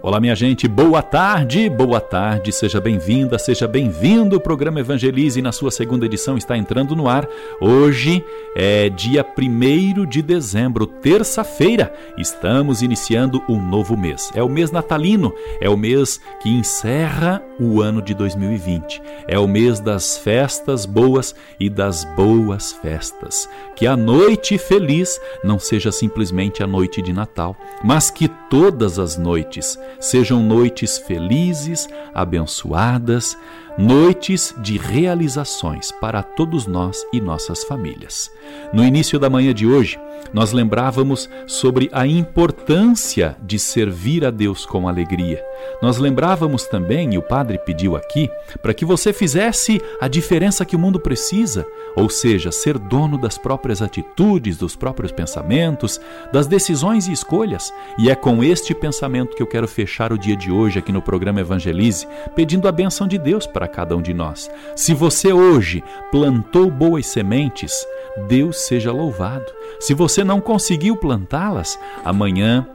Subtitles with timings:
[0.00, 4.36] Olá, minha gente, boa tarde, boa tarde, seja bem-vinda, seja bem-vindo.
[4.36, 7.28] O programa Evangelize, na sua segunda edição, está entrando no ar.
[7.60, 8.24] Hoje
[8.54, 11.92] é dia 1 de dezembro, terça-feira.
[12.16, 14.30] Estamos iniciando um novo mês.
[14.36, 19.02] É o mês natalino, é o mês que encerra o ano de 2020.
[19.26, 23.48] É o mês das festas boas e das boas festas.
[23.74, 29.16] Que a noite feliz não seja simplesmente a noite de Natal, mas que todas as
[29.16, 33.36] noites sejam noites felizes, abençoadas,
[33.76, 38.30] noites de realizações para todos nós e nossas famílias.
[38.72, 39.98] No início da manhã de hoje,
[40.32, 45.42] nós lembrávamos sobre a importância de servir a Deus com alegria.
[45.82, 50.76] Nós lembrávamos também, e o Padre pediu aqui, para que você fizesse a diferença que
[50.76, 51.66] o mundo precisa,
[51.96, 56.00] ou seja, ser dono das próprias atitudes, dos próprios pensamentos,
[56.32, 57.72] das decisões e escolhas.
[57.98, 61.02] E é com este pensamento que eu quero fechar o dia de hoje aqui no
[61.02, 64.50] programa Evangelize, pedindo a benção de Deus para cada um de nós.
[64.76, 67.86] Se você hoje plantou boas sementes,
[68.26, 69.46] Deus seja louvado.
[69.80, 72.66] Se você não conseguiu plantá-las, amanhã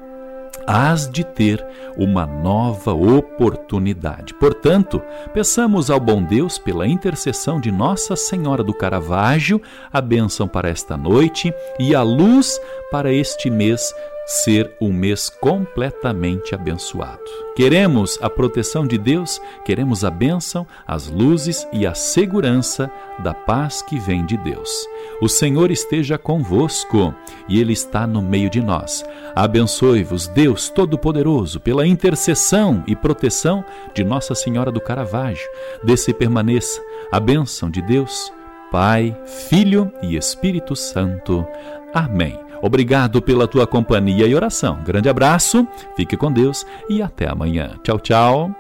[0.65, 1.65] hás de ter
[1.97, 4.33] uma nova oportunidade.
[4.35, 5.01] Portanto,
[5.33, 10.95] peçamos ao bom Deus, pela intercessão de Nossa Senhora do Caravaggio, a bênção para esta
[10.95, 12.59] noite e a luz
[12.91, 13.93] para este mês
[14.33, 17.21] ser um mês completamente abençoado.
[17.55, 23.83] Queremos a proteção de Deus, queremos a bênção, as luzes e a segurança da paz
[23.83, 24.87] que vem de Deus.
[25.21, 27.13] O Senhor esteja convosco
[27.47, 29.05] e Ele está no meio de nós.
[29.35, 35.47] Abençoe-vos, Deus Todo-Poderoso, pela intercessão e proteção de Nossa Senhora do Caravaggio.
[35.83, 36.81] Desse permaneça
[37.11, 38.33] a bênção de Deus,
[38.71, 39.15] Pai,
[39.47, 41.45] Filho e Espírito Santo.
[41.93, 42.39] Amém.
[42.61, 44.79] Obrigado pela tua companhia e oração.
[44.85, 45.67] Grande abraço,
[45.97, 47.71] fique com Deus e até amanhã.
[47.83, 48.51] Tchau, tchau.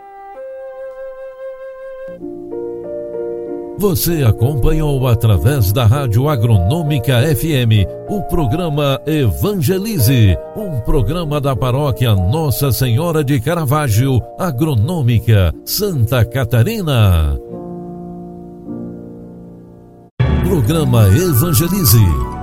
[3.77, 12.71] Você acompanhou através da Rádio Agronômica FM o programa Evangelize, um programa da paróquia Nossa
[12.71, 17.37] Senhora de Caravaggio, Agronômica, Santa Catarina.
[20.45, 22.42] Programa Evangelize.